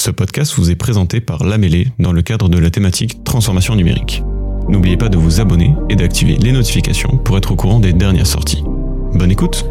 Ce 0.00 0.10
podcast 0.10 0.54
vous 0.54 0.70
est 0.70 0.76
présenté 0.76 1.20
par 1.20 1.44
Lamélé 1.44 1.88
dans 1.98 2.12
le 2.12 2.22
cadre 2.22 2.48
de 2.48 2.58
la 2.58 2.70
thématique 2.70 3.22
transformation 3.22 3.74
numérique. 3.76 4.22
N'oubliez 4.66 4.96
pas 4.96 5.10
de 5.10 5.18
vous 5.18 5.42
abonner 5.42 5.74
et 5.90 5.94
d'activer 5.94 6.38
les 6.38 6.52
notifications 6.52 7.18
pour 7.18 7.36
être 7.36 7.52
au 7.52 7.54
courant 7.54 7.80
des 7.80 7.92
dernières 7.92 8.26
sorties. 8.26 8.64
Bonne 9.12 9.30
écoute 9.30 9.66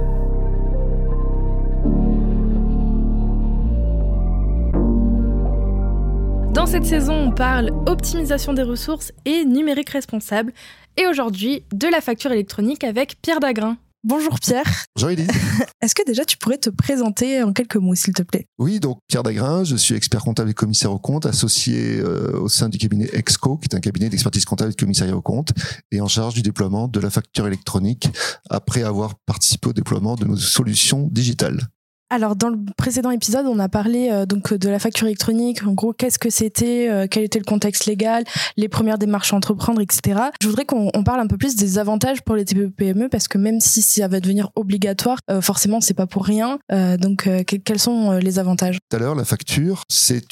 Dans 6.54 6.68
cette 6.68 6.86
saison, 6.86 7.16
on 7.16 7.32
parle 7.32 7.72
optimisation 7.88 8.54
des 8.54 8.62
ressources 8.62 9.12
et 9.26 9.46
numérique 9.46 9.90
responsable. 9.90 10.54
Et 10.96 11.08
aujourd'hui, 11.08 11.64
de 11.74 11.88
la 11.88 12.02
facture 12.02 12.32
électronique 12.32 12.84
avec 12.84 13.16
Pierre 13.24 13.40
Dagrin. 13.40 13.78
Bonjour 14.06 14.40
Pierre. 14.40 14.86
Bonjour 14.96 15.10
Elise. 15.10 15.28
Est-ce 15.82 15.94
que 15.94 16.06
déjà 16.06 16.24
tu 16.24 16.38
pourrais 16.38 16.58
te 16.58 16.70
présenter 16.70 17.44
en 17.44 17.52
quelques 17.52 17.76
mots, 17.76 17.96
s'il 17.96 18.14
te 18.14 18.24
plaît? 18.24 18.48
Oui, 18.58 18.80
donc 18.80 19.00
Pierre 19.08 19.24
Dagrin, 19.24 19.66
je 19.66 19.76
suis 19.76 19.94
expert 19.94 20.22
comptable 20.22 20.50
et 20.50 20.54
commissaire 20.54 20.94
au 20.94 21.00
compte, 21.00 21.26
associé 21.26 22.00
euh, 22.00 22.40
au 22.40 22.48
sein 22.48 22.70
du 22.70 22.78
cabinet 22.78 23.10
Exco, 23.12 23.58
qui 23.58 23.68
est 23.70 23.76
un 23.76 23.82
cabinet 23.82 24.08
d'expertise 24.08 24.46
comptable 24.46 24.72
et 24.72 24.74
de 24.74 24.80
commissariat 24.80 25.18
au 25.18 25.22
compte, 25.22 25.52
et 25.92 26.00
en 26.00 26.08
charge 26.08 26.34
du 26.34 26.42
déploiement 26.42 26.88
de 26.88 27.00
la 27.02 27.10
facture 27.10 27.46
électronique 27.46 28.08
après 28.50 28.84
avoir 28.84 29.16
participé 29.26 29.68
au 29.68 29.74
déploiement 29.74 30.16
de 30.16 30.24
nos 30.24 30.38
solutions 30.38 31.10
digitales. 31.12 31.68
Alors 32.12 32.36
dans 32.36 32.50
le 32.50 32.58
précédent 32.76 33.12
épisode, 33.12 33.46
on 33.46 33.60
a 33.60 33.70
parlé 33.70 34.10
euh, 34.12 34.26
donc 34.26 34.52
de 34.52 34.68
la 34.68 34.80
facture 34.80 35.06
électronique. 35.06 35.64
En 35.64 35.74
gros, 35.74 35.94
qu'est-ce 35.94 36.18
que 36.18 36.32
c'était, 36.32 36.90
euh, 36.90 37.06
quel 37.10 37.24
était 37.24 37.38
le 37.38 37.46
contexte 37.46 37.86
légal, 37.86 38.24
les 38.58 38.68
premières 38.68 38.98
démarches 38.98 39.32
à 39.32 39.36
entreprendre, 39.36 39.80
etc. 39.80 40.20
Je 40.42 40.48
voudrais 40.48 40.66
qu'on 40.66 41.04
parle 41.04 41.20
un 41.20 41.28
peu 41.28 41.38
plus 41.38 41.56
des 41.56 41.78
avantages 41.78 42.24
pour 42.24 42.36
les 42.36 42.46
TPE-PME 42.46 43.10
parce 43.10 43.28
que 43.28 43.38
même 43.38 43.60
si 43.60 43.84
ça 43.84 44.08
va 44.08 44.20
devenir 44.20 44.50
obligatoire, 44.56 45.20
euh, 45.30 45.40
forcément 45.42 45.82
c'est 45.82 45.94
pas 45.94 46.08
pour 46.08 46.26
rien. 46.26 46.60
donc 47.00 47.30
quels 47.46 47.80
sont 47.80 48.14
les 48.14 48.40
avantages? 48.40 48.78
Tout 48.90 48.98
à 48.98 49.00
l'heure, 49.00 49.16
la 49.16 49.26
facture, 49.26 49.84
c'est 49.88 50.24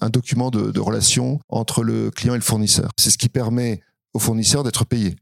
un, 0.00 0.10
document 0.10 0.50
de 0.50 0.80
relation 0.80 1.38
entre 1.48 1.82
le 1.82 2.10
client 2.10 2.34
et 2.34 2.38
le 2.38 2.42
fournisseur. 2.42 2.90
C'est 2.98 3.10
ce 3.10 3.18
qui 3.18 3.28
permet 3.28 3.80
au 4.12 4.18
fournisseur 4.18 4.62
d'être 4.62 4.84
payé. 4.84 5.16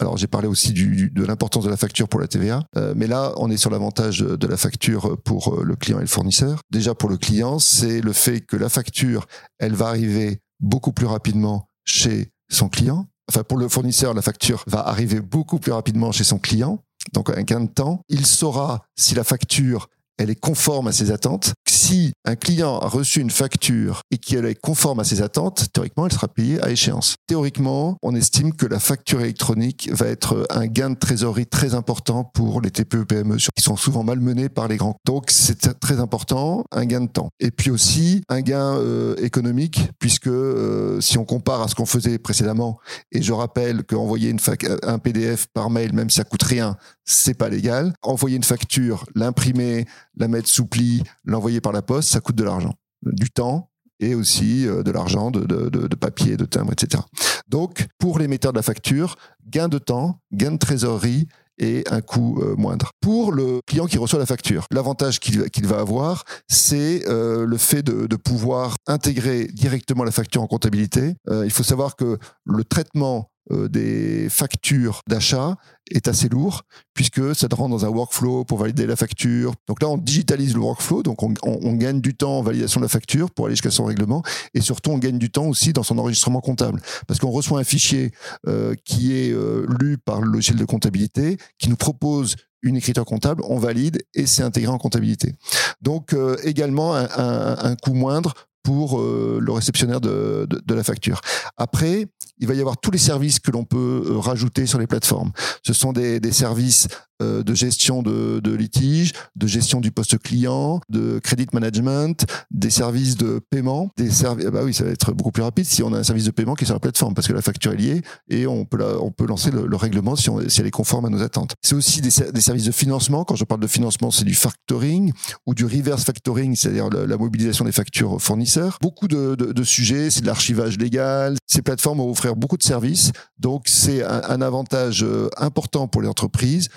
Alors 0.00 0.16
j'ai 0.16 0.26
parlé 0.26 0.46
aussi 0.46 0.72
du, 0.72 1.10
de 1.10 1.24
l'importance 1.24 1.64
de 1.64 1.70
la 1.70 1.76
facture 1.76 2.08
pour 2.08 2.20
la 2.20 2.28
TVA, 2.28 2.62
euh, 2.76 2.92
mais 2.96 3.06
là 3.06 3.32
on 3.36 3.50
est 3.50 3.56
sur 3.56 3.70
l'avantage 3.70 4.18
de 4.18 4.46
la 4.46 4.56
facture 4.56 5.18
pour 5.22 5.54
euh, 5.54 5.64
le 5.64 5.76
client 5.76 5.98
et 5.98 6.02
le 6.02 6.06
fournisseur. 6.06 6.60
Déjà 6.70 6.94
pour 6.94 7.08
le 7.08 7.16
client, 7.16 7.58
c'est 7.58 8.00
le 8.00 8.12
fait 8.12 8.40
que 8.40 8.56
la 8.56 8.68
facture, 8.68 9.26
elle 9.58 9.74
va 9.74 9.88
arriver 9.88 10.40
beaucoup 10.60 10.92
plus 10.92 11.06
rapidement 11.06 11.68
chez 11.84 12.28
son 12.50 12.68
client. 12.68 13.06
Enfin 13.28 13.42
pour 13.42 13.58
le 13.58 13.68
fournisseur, 13.68 14.14
la 14.14 14.22
facture 14.22 14.64
va 14.66 14.86
arriver 14.86 15.20
beaucoup 15.20 15.58
plus 15.58 15.72
rapidement 15.72 16.12
chez 16.12 16.24
son 16.24 16.38
client. 16.38 16.82
Donc 17.12 17.30
un 17.30 17.42
gain 17.42 17.60
de 17.60 17.68
temps. 17.68 18.02
Il 18.08 18.26
saura 18.26 18.84
si 18.96 19.14
la 19.14 19.24
facture 19.24 19.88
elle 20.18 20.30
est 20.30 20.40
conforme 20.40 20.88
à 20.88 20.92
ses 20.92 21.10
attentes. 21.10 21.52
Si 21.86 22.14
un 22.24 22.34
client 22.34 22.80
a 22.80 22.88
reçu 22.88 23.20
une 23.20 23.30
facture 23.30 24.00
et 24.10 24.18
qu'elle 24.18 24.44
est 24.44 24.56
conforme 24.56 24.98
à 24.98 25.04
ses 25.04 25.22
attentes, 25.22 25.68
théoriquement, 25.72 26.06
elle 26.06 26.12
sera 26.12 26.26
payée 26.26 26.60
à 26.60 26.70
échéance. 26.70 27.14
Théoriquement, 27.28 27.96
on 28.02 28.12
estime 28.16 28.54
que 28.54 28.66
la 28.66 28.80
facture 28.80 29.20
électronique 29.20 29.88
va 29.92 30.08
être 30.08 30.48
un 30.50 30.66
gain 30.66 30.90
de 30.90 30.96
trésorerie 30.96 31.46
très 31.46 31.74
important 31.74 32.24
pour 32.24 32.60
les 32.60 32.72
TPE-PME 32.72 33.36
qui 33.54 33.62
sont 33.62 33.76
souvent 33.76 34.02
malmenés 34.02 34.48
par 34.48 34.66
les 34.66 34.78
grands. 34.78 34.96
Donc, 35.04 35.26
c'est 35.30 35.78
très 35.78 36.00
important, 36.00 36.64
un 36.72 36.86
gain 36.86 37.02
de 37.02 37.08
temps. 37.08 37.28
Et 37.38 37.52
puis 37.52 37.70
aussi, 37.70 38.20
un 38.28 38.40
gain 38.40 38.74
euh, 38.78 39.14
économique, 39.18 39.88
puisque 40.00 40.26
euh, 40.26 41.00
si 41.00 41.18
on 41.18 41.24
compare 41.24 41.62
à 41.62 41.68
ce 41.68 41.76
qu'on 41.76 41.86
faisait 41.86 42.18
précédemment, 42.18 42.80
et 43.12 43.22
je 43.22 43.32
rappelle 43.32 43.84
qu'envoyer 43.84 44.30
une 44.30 44.40
un 44.82 44.98
PDF 44.98 45.46
par 45.54 45.70
mail, 45.70 45.92
même 45.92 46.10
si 46.10 46.16
ça 46.16 46.24
coûte 46.24 46.42
rien, 46.42 46.76
c'est 47.06 47.34
pas 47.34 47.48
légal. 47.48 47.94
Envoyer 48.02 48.36
une 48.36 48.44
facture, 48.44 49.06
l'imprimer, 49.14 49.86
la 50.16 50.28
mettre 50.28 50.48
sous 50.48 50.66
pli, 50.66 51.02
l'envoyer 51.24 51.60
par 51.60 51.72
la 51.72 51.82
poste, 51.82 52.10
ça 52.10 52.20
coûte 52.20 52.36
de 52.36 52.44
l'argent, 52.44 52.74
du 53.02 53.30
temps 53.30 53.70
et 54.00 54.14
aussi 54.14 54.66
euh, 54.66 54.82
de 54.82 54.90
l'argent, 54.90 55.30
de, 55.30 55.44
de, 55.46 55.94
papier, 55.94 56.36
de 56.36 56.44
timbre, 56.44 56.72
etc. 56.72 57.02
Donc, 57.48 57.86
pour 57.98 58.18
l'émetteur 58.18 58.52
de 58.52 58.58
la 58.58 58.62
facture, 58.62 59.16
gain 59.48 59.68
de 59.68 59.78
temps, 59.78 60.20
gain 60.32 60.52
de 60.52 60.58
trésorerie 60.58 61.28
et 61.58 61.84
un 61.90 62.02
coût 62.02 62.38
euh, 62.42 62.54
moindre. 62.56 62.90
Pour 63.00 63.32
le 63.32 63.60
client 63.66 63.86
qui 63.86 63.96
reçoit 63.96 64.18
la 64.18 64.26
facture, 64.26 64.66
l'avantage 64.70 65.20
qu'il 65.20 65.66
va 65.66 65.78
avoir, 65.78 66.24
c'est 66.48 67.08
euh, 67.08 67.46
le 67.46 67.56
fait 67.56 67.82
de, 67.82 68.16
pouvoir 68.16 68.76
intégrer 68.86 69.46
directement 69.46 70.04
la 70.04 70.10
facture 70.10 70.42
en 70.42 70.46
comptabilité. 70.46 71.14
il 71.44 71.50
faut 71.50 71.62
savoir 71.62 71.96
que 71.96 72.18
le 72.44 72.64
traitement 72.64 73.30
des 73.50 74.28
factures 74.28 75.02
d'achat 75.08 75.56
est 75.90 76.08
assez 76.08 76.28
lourd 76.28 76.62
puisque 76.94 77.34
ça 77.34 77.48
te 77.48 77.54
rend 77.54 77.68
dans 77.68 77.84
un 77.84 77.88
workflow 77.88 78.44
pour 78.44 78.58
valider 78.58 78.86
la 78.86 78.96
facture. 78.96 79.54
Donc 79.68 79.82
là, 79.82 79.88
on 79.88 79.98
digitalise 79.98 80.54
le 80.54 80.60
workflow, 80.60 81.02
donc 81.02 81.22
on, 81.22 81.34
on, 81.42 81.72
gagne 81.74 82.00
du 82.00 82.14
temps 82.14 82.38
en 82.38 82.42
validation 82.42 82.80
de 82.80 82.84
la 82.84 82.88
facture 82.88 83.30
pour 83.30 83.46
aller 83.46 83.54
jusqu'à 83.54 83.70
son 83.70 83.84
règlement 83.84 84.22
et 84.54 84.60
surtout 84.60 84.90
on 84.90 84.98
gagne 84.98 85.18
du 85.18 85.30
temps 85.30 85.46
aussi 85.46 85.72
dans 85.72 85.82
son 85.82 85.98
enregistrement 85.98 86.40
comptable 86.40 86.80
parce 87.06 87.20
qu'on 87.20 87.30
reçoit 87.30 87.60
un 87.60 87.64
fichier 87.64 88.12
euh, 88.46 88.74
qui 88.84 89.16
est 89.16 89.32
euh, 89.32 89.66
lu 89.80 89.98
par 89.98 90.20
le 90.20 90.30
logiciel 90.30 90.58
de 90.58 90.64
comptabilité 90.64 91.36
qui 91.58 91.68
nous 91.68 91.76
propose 91.76 92.36
une 92.62 92.76
écriture 92.76 93.04
comptable, 93.04 93.42
on 93.46 93.58
valide 93.58 94.02
et 94.14 94.26
c'est 94.26 94.42
intégré 94.42 94.72
en 94.72 94.78
comptabilité. 94.78 95.34
Donc 95.82 96.12
euh, 96.12 96.36
également 96.42 96.96
un, 96.96 97.08
un, 97.16 97.56
un 97.58 97.76
coût 97.76 97.94
moindre 97.94 98.34
pour 98.66 98.98
euh, 98.98 99.38
le 99.40 99.52
réceptionnaire 99.52 100.00
de, 100.00 100.44
de, 100.50 100.60
de, 100.64 100.74
la 100.74 100.82
facture. 100.82 101.20
Après, 101.56 102.06
il 102.38 102.46
va 102.46 102.54
y 102.54 102.60
avoir 102.60 102.78
tous 102.78 102.90
les 102.90 102.98
services 102.98 103.40
que 103.40 103.50
l'on 103.50 103.64
peut 103.64 104.04
euh, 104.06 104.18
rajouter 104.18 104.66
sur 104.66 104.78
les 104.78 104.86
plateformes. 104.86 105.32
Ce 105.62 105.72
sont 105.72 105.92
des, 105.92 106.20
des 106.20 106.32
services 106.32 106.88
euh, 107.22 107.42
de 107.42 107.54
gestion 107.54 108.02
de, 108.02 108.40
de 108.40 108.52
litiges, 108.52 109.12
de 109.36 109.46
gestion 109.46 109.80
du 109.80 109.90
poste 109.90 110.18
client, 110.18 110.80
de 110.90 111.18
credit 111.18 111.46
management, 111.52 112.26
des 112.50 112.70
services 112.70 113.16
de 113.16 113.40
paiement, 113.50 113.90
des 113.96 114.10
services. 114.10 114.46
Ah 114.48 114.50
bah 114.50 114.60
oui, 114.64 114.74
ça 114.74 114.84
va 114.84 114.90
être 114.90 115.12
beaucoup 115.12 115.30
plus 115.30 115.42
rapide 115.42 115.64
si 115.64 115.82
on 115.82 115.92
a 115.94 115.98
un 115.98 116.02
service 116.02 116.24
de 116.26 116.30
paiement 116.30 116.54
qui 116.54 116.64
est 116.64 116.66
sur 116.66 116.74
la 116.74 116.80
plateforme 116.80 117.14
parce 117.14 117.26
que 117.26 117.32
la 117.32 117.40
facture 117.40 117.72
est 117.72 117.76
liée 117.76 118.02
et 118.28 118.46
on 118.46 118.64
peut 118.64 118.76
la, 118.76 119.00
on 119.00 119.10
peut 119.10 119.26
lancer 119.26 119.50
le, 119.50 119.66
le 119.66 119.76
règlement 119.76 120.14
si, 120.14 120.28
on, 120.28 120.46
si 120.48 120.60
elle 120.60 120.66
est 120.66 120.70
conforme 120.70 121.06
à 121.06 121.08
nos 121.08 121.22
attentes. 121.22 121.54
C'est 121.62 121.74
aussi 121.74 122.00
des, 122.00 122.10
des, 122.32 122.40
services 122.40 122.64
de 122.64 122.72
financement. 122.72 123.24
Quand 123.24 123.36
je 123.36 123.44
parle 123.44 123.60
de 123.60 123.66
financement, 123.66 124.10
c'est 124.10 124.24
du 124.24 124.34
factoring 124.34 125.12
ou 125.46 125.54
du 125.54 125.64
reverse 125.64 126.04
factoring, 126.04 126.54
c'est-à-dire 126.54 126.90
la, 126.90 127.16
mobilisation 127.16 127.64
des 127.64 127.72
factures 127.72 128.20
fournisseurs. 128.20 128.78
Beaucoup 128.82 129.08
de, 129.08 129.34
de, 129.36 129.52
de 129.52 129.64
sujets, 129.64 130.10
c'est 130.10 130.20
de 130.20 130.26
l'archivage 130.26 130.76
légal. 130.76 131.36
Ces 131.46 131.62
plateformes 131.62 131.98
vont 131.98 132.10
offrir 132.10 132.36
beaucoup 132.36 132.58
de 132.58 132.62
services, 132.62 133.12
donc 133.38 133.64
c'est 133.66 134.02
un, 134.04 134.20
un 134.28 134.42
avantage 134.42 135.02
euh, 135.02 135.28
important 135.38 135.88
pour 135.88 136.02
les 136.02 136.08
entreprises 136.08 136.68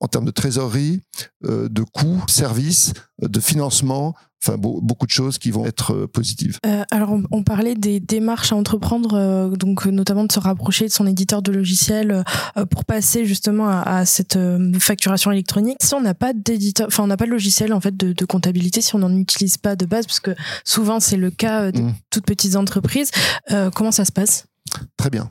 en 0.00 0.08
termes 0.08 0.24
de 0.24 0.30
trésorerie, 0.30 1.00
euh, 1.44 1.68
de 1.68 1.82
coûts, 1.82 2.22
services, 2.28 2.92
euh, 3.22 3.28
de 3.28 3.40
financement, 3.40 4.14
enfin 4.44 4.58
beaucoup 4.58 5.06
de 5.06 5.10
choses 5.10 5.38
qui 5.38 5.50
vont 5.50 5.66
être 5.66 5.94
euh, 5.94 6.06
positives. 6.06 6.58
Euh, 6.66 6.84
alors 6.90 7.10
on, 7.10 7.22
on, 7.30 7.42
parlait 7.42 7.74
des 7.74 8.00
démarches 8.00 8.52
à 8.52 8.56
entreprendre, 8.56 9.56
donc 9.56 9.86
notamment 9.86 10.24
de 10.24 10.32
se 10.32 10.40
rapprocher 10.40 10.86
de 10.86 10.92
son 10.92 11.06
éditeur 11.06 11.42
de 11.42 11.52
logiciel 11.52 12.24
euh, 12.56 12.66
pour 12.66 12.84
passer 12.84 13.24
justement 13.24 13.68
à, 13.68 13.80
à 13.80 14.04
cette 14.04 14.38
facturation 14.78 15.32
électronique. 15.32 15.78
Si 15.82 15.94
on 15.94 16.00
n'a 16.00 16.14
pas 16.14 16.32
d'éditeur, 16.32 16.88
enfin 16.88 17.04
on 17.04 17.06
n'a 17.06 17.16
pas 17.16 17.26
de 17.26 17.30
logiciel 17.30 17.72
en 17.72 17.80
fait 17.80 17.96
de, 17.96 18.12
de 18.12 18.24
comptabilité, 18.24 18.80
si 18.80 18.94
on 18.94 18.98
n'en 18.98 19.14
utilise 19.16 19.56
pas 19.56 19.76
de 19.76 19.86
base, 19.86 20.06
parce 20.06 20.20
que 20.20 20.34
souvent 20.64 21.00
c'est 21.00 21.16
le 21.16 21.30
cas 21.30 21.72
de 21.72 21.80
mmh. 21.80 21.94
toutes 22.10 22.26
petites 22.26 22.56
entreprises, 22.56 23.10
comment 23.74 23.92
ça 23.92 24.04
se 24.04 24.12
passe? 24.12 24.46
Très 24.96 25.10
bien. 25.10 25.30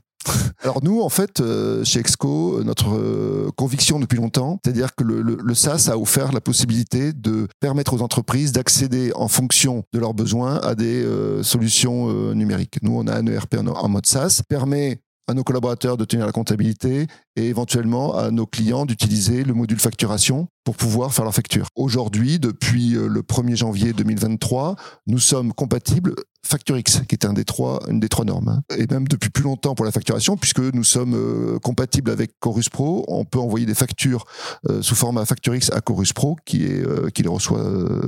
Alors 0.63 0.83
nous, 0.83 1.01
en 1.01 1.09
fait, 1.09 1.39
euh, 1.39 1.83
chez 1.83 1.99
Exco, 1.99 2.63
notre 2.63 2.95
euh, 2.95 3.49
conviction 3.55 3.99
depuis 3.99 4.17
longtemps, 4.17 4.59
c'est-à-dire 4.63 4.95
que 4.95 5.03
le, 5.03 5.53
SaaS 5.53 5.89
a 5.91 5.97
offert 5.97 6.31
la 6.31 6.41
possibilité 6.41 7.13
de 7.13 7.47
permettre 7.59 7.93
aux 7.93 8.01
entreprises 8.01 8.51
d'accéder 8.51 9.11
en 9.15 9.27
fonction 9.27 9.83
de 9.93 9.99
leurs 9.99 10.13
besoins 10.13 10.55
à 10.57 10.75
des 10.75 11.03
euh, 11.03 11.43
solutions 11.43 12.09
euh, 12.09 12.33
numériques. 12.33 12.79
Nous, 12.81 12.95
on 12.95 13.07
a 13.07 13.15
un 13.15 13.27
ERP 13.27 13.55
en, 13.55 13.67
en 13.67 13.89
mode 13.89 14.05
SaaS, 14.05 14.41
permet 14.47 14.99
à 15.27 15.33
nos 15.33 15.43
collaborateurs 15.43 15.95
de 15.95 16.03
tenir 16.03 16.25
la 16.25 16.33
comptabilité 16.33 17.07
et 17.37 17.47
éventuellement 17.47 18.17
à 18.17 18.29
nos 18.29 18.45
clients 18.45 18.85
d'utiliser 18.85 19.43
le 19.43 19.53
module 19.53 19.79
facturation 19.79 20.47
pour 20.65 20.75
pouvoir 20.75 21.13
faire 21.13 21.23
leur 21.23 21.33
facture. 21.33 21.67
Aujourd'hui, 21.75 22.39
depuis 22.39 22.89
le 22.89 23.21
1er 23.21 23.55
janvier 23.55 23.93
2023, 23.93 24.75
nous 25.07 25.19
sommes 25.19 25.53
compatibles 25.53 26.15
FactureX, 26.45 27.01
qui 27.07 27.15
est 27.15 27.25
un 27.25 27.33
des 27.33 27.45
trois, 27.45 27.81
une 27.89 27.99
des 27.99 28.09
trois 28.09 28.25
normes, 28.25 28.49
hein. 28.49 28.63
et 28.77 28.85
même 28.91 29.07
depuis 29.07 29.29
plus 29.29 29.43
longtemps 29.43 29.75
pour 29.75 29.85
la 29.85 29.91
facturation, 29.91 30.37
puisque 30.37 30.59
nous 30.59 30.83
sommes 30.83 31.13
euh, 31.15 31.57
compatibles 31.59 32.11
avec 32.11 32.39
Chorus 32.39 32.69
Pro. 32.69 33.05
On 33.07 33.25
peut 33.25 33.39
envoyer 33.39 33.65
des 33.65 33.75
factures 33.75 34.25
euh, 34.69 34.81
sous 34.81 34.95
format 34.95 35.25
FactureX 35.25 35.71
à 35.71 35.81
Chorus 35.81 36.13
Pro, 36.13 36.37
qui 36.45 36.65
est 36.65 36.85
euh, 36.85 37.09
les 37.15 37.29
reçoit 37.29 37.63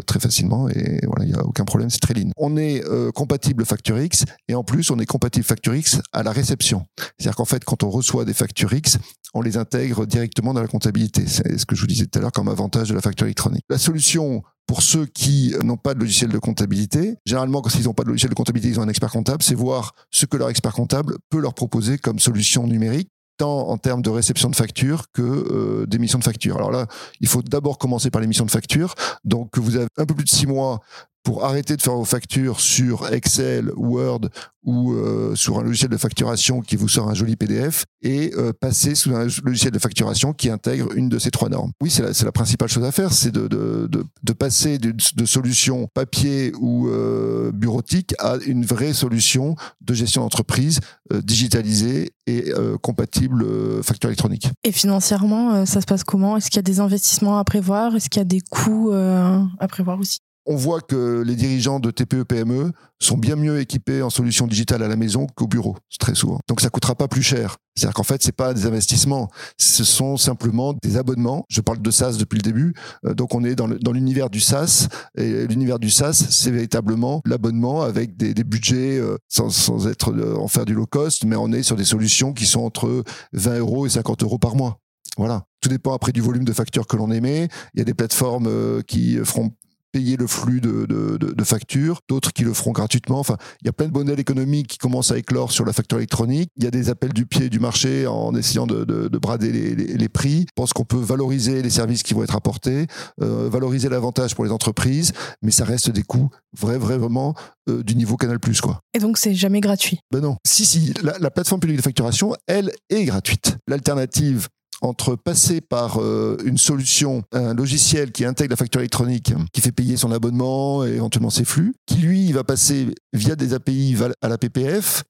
très 0.05 0.19
facilement, 0.19 0.67
et 0.67 0.99
voilà, 1.07 1.23
il 1.23 1.31
y 1.31 1.33
a 1.33 1.43
aucun 1.45 1.63
problème, 1.63 1.89
c'est 1.89 2.01
très 2.01 2.13
lean. 2.13 2.31
On 2.35 2.57
est 2.57 2.83
compatible 3.13 3.65
FactureX, 3.65 4.25
et 4.49 4.55
en 4.55 4.63
plus, 4.63 4.91
on 4.91 4.99
est 4.99 5.05
compatible 5.05 5.45
FactureX 5.45 6.01
à 6.11 6.21
la 6.21 6.31
réception. 6.31 6.85
C'est-à-dire 7.17 7.35
qu'en 7.37 7.45
fait, 7.45 7.63
quand 7.63 7.83
on 7.83 7.89
reçoit 7.89 8.25
des 8.25 8.33
FactureX, 8.33 8.97
on 9.35 9.41
les 9.41 9.57
intègre 9.57 10.05
directement 10.05 10.53
dans 10.53 10.61
la 10.61 10.67
comptabilité. 10.67 11.27
C'est 11.27 11.59
ce 11.59 11.65
que 11.65 11.75
je 11.75 11.81
vous 11.81 11.87
disais 11.87 12.05
tout 12.05 12.17
à 12.17 12.21
l'heure 12.21 12.31
comme 12.31 12.47
avantage 12.47 12.89
de 12.89 12.95
la 12.95 13.01
facture 13.01 13.27
électronique. 13.27 13.65
La 13.69 13.77
solution 13.77 14.43
pour 14.65 14.81
ceux 14.81 15.05
qui 15.05 15.53
n'ont 15.61 15.77
pas 15.77 15.93
de 15.93 15.99
logiciel 15.99 16.31
de 16.31 16.39
comptabilité, 16.39 17.17
généralement 17.25 17.61
quand 17.61 17.75
ils 17.75 17.83
n'ont 17.83 17.93
pas 17.93 18.03
de 18.03 18.07
logiciel 18.07 18.29
de 18.29 18.35
comptabilité, 18.35 18.69
ils 18.69 18.79
ont 18.79 18.83
un 18.83 18.89
expert 18.89 19.11
comptable, 19.11 19.43
c'est 19.43 19.53
voir 19.53 19.93
ce 20.09 20.25
que 20.25 20.37
leur 20.37 20.49
expert 20.49 20.73
comptable 20.73 21.17
peut 21.29 21.39
leur 21.39 21.53
proposer 21.53 21.97
comme 21.97 22.17
solution 22.17 22.65
numérique 22.65 23.09
tant 23.37 23.67
en 23.67 23.77
termes 23.77 24.01
de 24.01 24.09
réception 24.09 24.49
de 24.49 24.55
factures 24.55 25.11
que 25.11 25.21
euh, 25.21 25.85
d'émission 25.85 26.17
de 26.17 26.23
factures. 26.23 26.55
Alors 26.55 26.71
là, 26.71 26.87
il 27.19 27.27
faut 27.27 27.41
d'abord 27.41 27.77
commencer 27.77 28.09
par 28.09 28.21
l'émission 28.21 28.45
de 28.45 28.51
factures. 28.51 28.95
Donc 29.25 29.57
vous 29.57 29.75
avez 29.75 29.87
un 29.97 30.05
peu 30.05 30.15
plus 30.15 30.23
de 30.23 30.29
six 30.29 30.47
mois 30.47 30.79
pour 31.25 31.43
arrêter 31.43 31.75
de 31.75 31.81
faire 31.81 31.95
vos 31.95 32.05
factures 32.05 32.61
sur 32.61 33.11
Excel, 33.11 33.71
Word 33.75 34.29
ou 34.63 34.93
euh, 34.93 35.35
sur 35.35 35.59
un 35.59 35.63
logiciel 35.63 35.91
de 35.91 35.97
facturation 35.97 36.61
qui 36.61 36.75
vous 36.75 36.87
sort 36.87 37.09
un 37.09 37.13
joli 37.13 37.35
PDF 37.35 37.85
et 38.01 38.31
euh, 38.35 38.53
passer 38.53 38.95
sous 38.95 39.13
un 39.13 39.27
logiciel 39.43 39.71
de 39.71 39.79
facturation 39.79 40.33
qui 40.33 40.49
intègre 40.49 40.91
une 40.95 41.09
de 41.09 41.19
ces 41.19 41.31
trois 41.31 41.49
normes. 41.49 41.71
Oui, 41.81 41.89
c'est 41.89 42.03
la, 42.03 42.11
la, 42.23 42.31
principale 42.31 42.69
chose 42.69 42.83
à 42.83 42.91
faire, 42.91 43.11
c'est 43.11 43.31
de, 43.31 43.47
de, 43.47 43.87
de, 43.87 44.05
de, 44.23 44.33
passer 44.33 44.77
de, 44.77 44.91
de 44.91 45.25
solutions 45.25 45.87
papier 45.93 46.51
ou 46.59 46.89
euh, 46.89 47.51
bureautique 47.51 48.13
à 48.19 48.37
une 48.45 48.65
vraie 48.65 48.93
solution 48.93 49.55
de 49.81 49.93
gestion 49.93 50.21
d'entreprise 50.21 50.79
euh, 51.11 51.21
digitalisée 51.21 52.11
et 52.27 52.51
euh, 52.51 52.77
compatible 52.77 53.45
facture 53.83 54.09
électronique. 54.09 54.49
Et 54.63 54.71
financièrement, 54.71 55.65
ça 55.65 55.81
se 55.81 55.85
passe 55.85 56.03
comment? 56.03 56.37
Est-ce 56.37 56.49
qu'il 56.49 56.57
y 56.57 56.59
a 56.59 56.63
des 56.63 56.79
investissements 56.79 57.37
à 57.39 57.43
prévoir? 57.43 57.95
Est-ce 57.95 58.09
qu'il 58.09 58.19
y 58.19 58.21
a 58.21 58.25
des 58.25 58.41
coûts 58.41 58.91
à 58.91 59.67
prévoir 59.67 59.99
aussi? 59.99 60.19
On 60.45 60.55
voit 60.55 60.81
que 60.81 61.23
les 61.25 61.35
dirigeants 61.35 61.79
de 61.79 61.91
TPE-PME 61.91 62.71
sont 62.99 63.17
bien 63.17 63.35
mieux 63.35 63.59
équipés 63.59 64.01
en 64.01 64.09
solutions 64.09 64.47
digitales 64.47 64.83
à 64.83 64.87
la 64.87 64.95
maison 64.95 65.27
qu'au 65.35 65.47
bureau, 65.47 65.75
très 65.99 66.15
souvent. 66.15 66.39
Donc 66.47 66.61
ça 66.61 66.69
coûtera 66.69 66.95
pas 66.95 67.07
plus 67.07 67.23
cher. 67.23 67.57
C'est-à-dire 67.75 67.93
qu'en 67.93 68.03
fait, 68.03 68.23
c'est 68.23 68.31
pas 68.31 68.53
des 68.53 68.65
investissements, 68.65 69.29
ce 69.57 69.83
sont 69.83 70.15
simplement 70.15 70.73
des 70.81 70.95
abonnements. 70.95 71.43
Je 71.49 71.59
parle 71.59 71.81
de 71.81 71.91
SaaS 71.91 72.15
depuis 72.17 72.37
le 72.37 72.43
début, 72.43 72.73
euh, 73.05 73.13
donc 73.13 73.35
on 73.35 73.43
est 73.43 73.55
dans 73.55 73.91
l'univers 73.91 74.29
du 74.29 74.39
SaaS 74.39 74.87
et 75.17 75.45
l'univers 75.47 75.77
du 75.77 75.89
SaaS, 75.89 76.13
c'est 76.29 76.51
véritablement 76.51 77.21
l'abonnement 77.25 77.81
avec 77.81 78.15
des, 78.15 78.33
budgets 78.45 78.97
euh, 78.97 79.17
sans, 79.27 79.49
sans 79.49 79.87
être 79.87 80.13
euh, 80.13 80.37
en 80.37 80.47
faire 80.47 80.65
du 80.65 80.73
low 80.73 80.85
cost, 80.85 81.25
mais 81.25 81.35
on 81.35 81.51
est 81.51 81.63
sur 81.63 81.75
des 81.75 81.83
solutions 81.83 82.31
qui 82.31 82.45
sont 82.45 82.61
entre 82.61 83.03
20 83.33 83.59
euros 83.59 83.85
et 83.85 83.89
50 83.89 84.23
euros 84.23 84.37
par 84.37 84.55
mois. 84.55 84.79
Voilà. 85.17 85.43
Tout 85.61 85.69
dépend 85.69 85.93
après 85.93 86.11
du 86.11 86.21
volume 86.21 86.43
de 86.43 86.53
factures 86.53 86.87
que 86.87 86.97
l'on 86.97 87.11
émet. 87.11 87.47
Il 87.73 87.79
y 87.79 87.81
a 87.81 87.85
des 87.85 87.93
plateformes 87.93 88.83
qui 88.83 89.17
feront 89.23 89.51
payer 89.95 90.17
le 90.17 90.27
flux 90.27 90.59
de, 90.59 90.85
de, 90.85 91.15
de, 91.15 91.43
factures, 91.45 92.01
d'autres 92.09 92.33
qui 92.33 92.43
le 92.43 92.53
feront 92.53 92.73
gratuitement. 92.73 93.17
Enfin, 93.17 93.37
il 93.61 93.67
y 93.67 93.69
a 93.69 93.71
plein 93.71 93.87
de 93.87 93.93
modèles 93.93 94.19
économiques 94.19 94.67
qui 94.67 94.77
commencent 94.77 95.11
à 95.11 95.17
éclore 95.17 95.53
sur 95.53 95.63
la 95.63 95.71
facture 95.71 95.99
électronique. 95.99 96.49
Il 96.57 96.65
y 96.65 96.67
a 96.67 96.71
des 96.71 96.89
appels 96.89 97.13
du 97.13 97.25
pied 97.25 97.47
du 97.47 97.61
marché 97.61 98.05
en 98.05 98.35
essayant 98.35 98.67
de, 98.67 98.83
de 98.83 99.17
brader 99.17 99.53
les, 99.53 99.73
les, 99.73 99.93
les, 99.93 100.09
prix. 100.09 100.41
Je 100.41 100.53
pense 100.53 100.73
qu'on 100.73 100.83
peut 100.83 100.99
valoriser 100.99 101.61
les 101.61 101.69
services 101.69 102.03
qui 102.03 102.13
vont 102.13 102.23
être 102.23 102.35
apportés, 102.35 102.87
euh, 103.21 103.47
valoriser 103.49 103.87
l'avantage 103.87 104.35
pour 104.35 104.43
les 104.43 104.51
entreprises, 104.51 105.13
mais 105.41 105.51
ça 105.51 105.63
reste 105.63 105.89
des 105.89 106.03
coûts 106.03 106.29
vrai, 106.59 106.77
vraiment 106.77 107.33
euh, 107.69 107.81
du 107.81 107.95
niveau 107.95 108.17
Canal+. 108.17 108.37
Quoi. 108.61 108.81
Et 108.93 108.99
donc, 108.99 109.17
c'est 109.17 109.33
jamais 109.33 109.61
gratuit 109.61 109.99
Ben 110.11 110.19
non. 110.19 110.35
Si, 110.45 110.65
si, 110.65 110.93
la, 111.03 111.17
la 111.19 111.31
plateforme 111.31 111.61
publique 111.61 111.77
de 111.77 111.83
facturation, 111.83 112.35
elle, 112.47 112.69
est 112.89 113.05
gratuite. 113.05 113.55
L'alternative 113.69 114.49
entre 114.85 115.15
passer 115.15 115.61
par 115.61 116.01
euh, 116.01 116.37
une 116.45 116.57
solution, 116.57 117.23
un 117.31 117.53
logiciel 117.53 118.11
qui 118.11 118.25
intègre 118.25 118.51
la 118.51 118.57
facture 118.57 118.81
électronique, 118.81 119.33
qui 119.53 119.61
fait 119.61 119.71
payer 119.71 119.97
son 119.97 120.11
abonnement 120.11 120.85
et 120.85 120.95
éventuellement 120.95 121.29
ses 121.29 121.45
flux, 121.45 121.73
qui 121.85 121.97
lui 121.97 122.31
va 122.31 122.43
passer 122.43 122.93
via 123.13 123.35
des 123.35 123.53
API 123.53 123.95
à 124.21 124.29
la 124.29 124.37
PPF, 124.37 125.03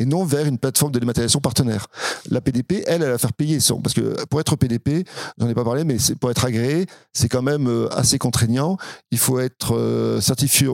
et 0.00 0.06
non 0.06 0.24
vers 0.24 0.46
une 0.46 0.58
plateforme 0.58 0.92
de 0.92 0.98
dématérialisation 0.98 1.40
partenaire. 1.40 1.86
La 2.30 2.40
PDP, 2.40 2.82
elle, 2.86 3.02
elle 3.02 3.10
va 3.10 3.18
faire 3.18 3.34
payer 3.34 3.60
son, 3.60 3.80
parce 3.80 3.94
que 3.94 4.24
pour 4.26 4.40
être 4.40 4.56
PDP, 4.56 5.06
j'en 5.38 5.48
ai 5.48 5.54
pas 5.54 5.62
parlé, 5.62 5.84
mais 5.84 5.98
pour 6.18 6.30
être 6.30 6.44
agréé, 6.44 6.86
c'est 7.12 7.28
quand 7.28 7.42
même 7.42 7.68
euh, 7.68 7.88
assez 7.92 8.18
contraignant. 8.18 8.78
Il 9.10 9.18
faut 9.18 9.38
être 9.38 9.76
euh, 9.76 10.20
certifié, 10.20 10.72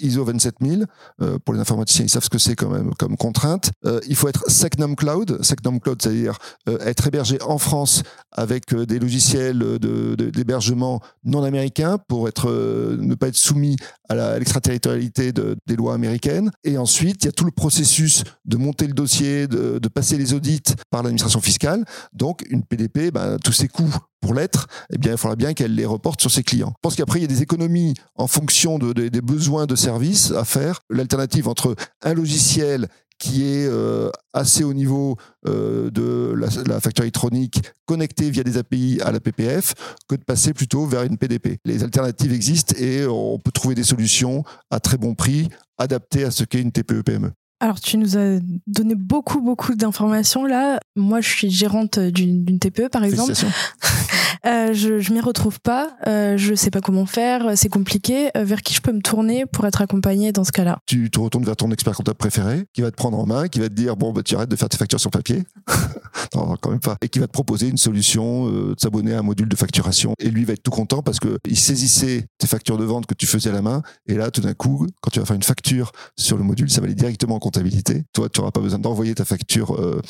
ISO 0.00 0.24
27000. 0.24 0.86
Euh, 1.20 1.38
pour 1.44 1.54
les 1.54 1.60
informaticiens, 1.60 2.04
ils 2.04 2.08
savent 2.08 2.24
ce 2.24 2.30
que 2.30 2.38
c'est 2.38 2.56
quand 2.56 2.68
même 2.68 2.92
comme 2.94 3.16
contrainte. 3.16 3.70
il 4.08 4.16
faut 4.16 4.28
être 4.28 4.50
SecNum 4.50 4.96
Cloud. 4.96 5.38
SecNum 5.42 5.80
Cloud, 5.80 6.02
c'est-à-dire 6.02 6.38
être 6.66 7.06
hébergé 7.06 7.40
en 7.42 7.58
France 7.58 8.02
avec 8.32 8.74
des 8.74 8.98
logiciels 8.98 9.78
d'hébergement 9.78 11.00
non 11.24 11.44
américains 11.44 11.98
pour 12.08 12.28
être 12.28 12.50
ne 12.50 13.14
pas 13.14 13.28
être 13.28 13.36
soumis 13.36 13.76
à 14.08 14.38
l'extraterritorialité 14.38 15.32
de, 15.32 15.56
des 15.66 15.76
lois 15.76 15.94
américaines. 15.94 16.50
Et 16.64 16.78
ensuite, 16.78 17.22
il 17.22 17.26
y 17.26 17.28
a 17.28 17.32
tout 17.32 17.44
le 17.44 17.50
processus 17.50 18.24
de 18.44 18.56
monter 18.56 18.86
le 18.86 18.92
dossier, 18.92 19.46
de, 19.46 19.78
passer 19.88 20.16
les 20.16 20.32
audits 20.32 20.62
par 20.90 21.02
l'administration 21.02 21.40
fiscale. 21.40 21.84
Donc, 22.12 22.44
une 22.48 22.62
PDP, 22.62 23.10
ben, 23.12 23.36
tous 23.38 23.52
ses 23.52 23.68
coûts 23.68 23.94
pour 24.20 24.34
l'être, 24.34 24.68
eh 24.92 24.98
bien, 24.98 25.12
il 25.12 25.18
faudra 25.18 25.36
bien 25.36 25.52
qu'elle 25.52 25.74
les 25.74 25.84
reporte 25.84 26.20
sur 26.20 26.30
ses 26.30 26.42
clients. 26.42 26.70
Je 26.70 26.80
pense 26.80 26.94
qu'après, 26.94 27.18
il 27.18 27.22
y 27.22 27.24
a 27.24 27.28
des 27.28 27.42
économies 27.42 27.94
en 28.14 28.26
fonction 28.26 28.78
de, 28.78 28.92
des 28.92 29.20
besoins 29.20 29.66
de 29.66 29.76
services 29.76 30.32
à 30.32 30.44
faire. 30.44 30.80
L'alternative 30.88 31.48
entre 31.48 31.74
un 32.02 32.14
logiciel 32.14 32.88
qui 33.22 33.44
est 33.44 33.68
euh, 33.68 34.10
assez 34.32 34.64
au 34.64 34.74
niveau 34.74 35.16
euh, 35.46 35.90
de 35.92 36.34
la, 36.34 36.48
la, 36.66 36.80
facture 36.80 37.04
électronique 37.04 37.62
connectée 37.86 38.30
via 38.30 38.42
des 38.42 38.58
API 38.58 39.00
à 39.00 39.12
la 39.12 39.20
PPF 39.20 39.74
que 40.08 40.16
de 40.16 40.24
passer 40.24 40.52
plutôt 40.52 40.86
vers 40.86 41.04
une 41.04 41.16
PDP. 41.16 41.58
Les 41.64 41.84
alternatives 41.84 42.32
existent 42.32 42.74
et 42.76 43.06
on 43.06 43.38
peut 43.38 43.52
trouver 43.52 43.76
des 43.76 43.84
solutions 43.84 44.42
à 44.70 44.80
très 44.80 44.96
bon 44.96 45.14
prix 45.14 45.48
adaptées 45.78 46.24
à 46.24 46.32
ce 46.32 46.42
qu'est 46.42 46.60
une 46.60 46.72
TPE-PME. 46.72 47.30
Alors, 47.62 47.80
tu 47.80 47.96
nous 47.96 48.18
as 48.18 48.40
donné 48.66 48.96
beaucoup, 48.96 49.40
beaucoup 49.40 49.76
d'informations 49.76 50.44
là. 50.44 50.80
Moi, 50.96 51.20
je 51.20 51.28
suis 51.28 51.48
gérante 51.48 52.00
d'une 52.00 52.58
TPE, 52.58 52.88
par 52.88 53.04
exemple. 53.04 53.32
euh, 54.46 54.72
je 54.72 55.00
je 55.00 55.12
m'y 55.12 55.20
retrouve 55.20 55.60
pas. 55.60 55.96
Euh, 56.06 56.36
je 56.36 56.54
sais 56.54 56.70
pas 56.70 56.80
comment 56.80 57.06
faire. 57.06 57.56
C'est 57.56 57.68
compliqué. 57.68 58.30
Euh, 58.36 58.44
vers 58.44 58.62
qui 58.62 58.74
je 58.74 58.80
peux 58.80 58.92
me 58.92 59.00
tourner 59.00 59.46
pour 59.46 59.66
être 59.66 59.80
accompagnée 59.82 60.32
dans 60.32 60.44
ce 60.44 60.52
cas-là? 60.52 60.78
Tu 60.86 61.10
te 61.10 61.18
retournes 61.18 61.44
vers 61.44 61.56
ton 61.56 61.70
expert 61.70 61.94
comptable 61.94 62.16
préféré, 62.16 62.64
qui 62.72 62.82
va 62.82 62.90
te 62.90 62.96
prendre 62.96 63.18
en 63.18 63.26
main, 63.26 63.48
qui 63.48 63.60
va 63.60 63.68
te 63.68 63.74
dire 63.74 63.96
bon, 63.96 64.12
bah, 64.12 64.22
tu 64.22 64.34
arrêtes 64.34 64.48
de 64.48 64.56
faire 64.56 64.68
tes 64.68 64.76
factures 64.76 65.00
sur 65.00 65.10
papier. 65.10 65.44
non, 66.34 66.56
quand 66.60 66.70
même 66.70 66.80
pas. 66.80 66.96
Et 67.02 67.08
qui 67.08 67.18
va 67.18 67.26
te 67.26 67.32
proposer 67.32 67.68
une 67.68 67.76
solution, 67.76 68.48
euh, 68.48 68.74
de 68.74 68.80
s'abonner 68.80 69.14
à 69.14 69.18
un 69.18 69.22
module 69.22 69.48
de 69.48 69.56
facturation. 69.56 70.14
Et 70.18 70.30
lui 70.30 70.44
va 70.44 70.54
être 70.54 70.62
tout 70.62 70.70
content 70.70 71.02
parce 71.02 71.20
que 71.20 71.38
il 71.46 71.58
saisissait 71.58 72.26
tes 72.38 72.46
factures 72.46 72.78
de 72.78 72.84
vente 72.84 73.06
que 73.06 73.14
tu 73.14 73.26
faisais 73.26 73.50
à 73.50 73.52
la 73.52 73.62
main. 73.62 73.82
Et 74.06 74.14
là, 74.14 74.30
tout 74.30 74.40
d'un 74.40 74.54
coup, 74.54 74.86
quand 75.00 75.10
tu 75.10 75.20
vas 75.20 75.26
faire 75.26 75.36
une 75.36 75.42
facture 75.42 75.92
sur 76.16 76.36
le 76.36 76.44
module, 76.44 76.70
ça 76.70 76.80
va 76.80 76.86
aller 76.86 76.94
directement 76.94 77.36
en 77.36 77.40
comptabilité. 77.40 78.04
Toi, 78.12 78.28
tu 78.28 78.40
n'auras 78.40 78.50
pas 78.50 78.60
besoin 78.60 78.78
d'envoyer 78.78 79.14
ta 79.14 79.24
facture 79.24 79.76
euh, 79.80 80.00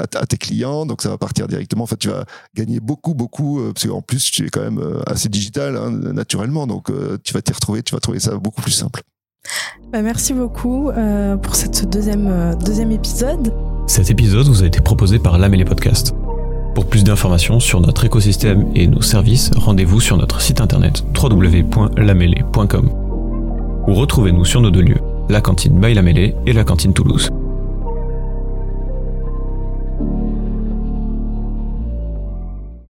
à, 0.00 0.26
tes 0.26 0.36
clients, 0.36 0.86
donc 0.86 1.02
ça 1.02 1.08
va 1.08 1.18
partir 1.18 1.46
directement. 1.48 1.84
En 1.84 1.86
fait, 1.86 1.98
tu 1.98 2.08
vas 2.08 2.24
gagner 2.54 2.80
beaucoup, 2.80 3.14
beaucoup, 3.14 3.57
euh, 3.58 3.72
parce 3.72 3.86
qu'en 3.86 4.02
plus, 4.02 4.30
tu 4.30 4.46
es 4.46 4.48
quand 4.48 4.62
même 4.62 4.82
assez 5.06 5.28
digital 5.28 5.76
hein, 5.76 5.90
naturellement, 5.90 6.66
donc 6.66 6.90
tu 7.22 7.34
vas 7.34 7.42
t'y 7.42 7.52
retrouver, 7.52 7.82
tu 7.82 7.94
vas 7.94 8.00
trouver 8.00 8.20
ça 8.20 8.36
beaucoup 8.36 8.62
plus 8.62 8.72
simple. 8.72 9.02
Bah, 9.92 10.02
merci 10.02 10.34
beaucoup 10.34 10.90
pour 11.42 11.54
cette 11.54 11.88
deuxième, 11.88 12.56
deuxième 12.64 12.92
épisode. 12.92 13.52
Cet 13.86 14.10
épisode 14.10 14.46
vous 14.46 14.62
a 14.62 14.66
été 14.66 14.80
proposé 14.80 15.18
par 15.18 15.38
Lamélé 15.38 15.64
Podcast. 15.64 16.14
Pour 16.74 16.86
plus 16.86 17.02
d'informations 17.02 17.58
sur 17.58 17.80
notre 17.80 18.04
écosystème 18.04 18.70
et 18.74 18.86
nos 18.86 19.02
services, 19.02 19.50
rendez-vous 19.56 20.00
sur 20.00 20.16
notre 20.16 20.40
site 20.40 20.60
internet 20.60 21.02
www.lamélé.com 21.20 22.90
ou 23.88 23.94
retrouvez-nous 23.94 24.44
sur 24.44 24.60
nos 24.60 24.70
deux 24.70 24.82
lieux 24.82 25.00
la 25.28 25.40
cantine 25.40 25.78
Baila 25.78 26.02
et 26.46 26.52
la 26.52 26.64
cantine 26.64 26.92
Toulouse. 26.92 27.30